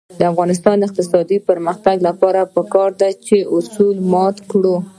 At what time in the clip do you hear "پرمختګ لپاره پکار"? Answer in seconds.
1.49-2.89